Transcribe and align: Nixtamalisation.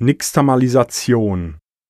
Nixtamalisation. 0.00 1.59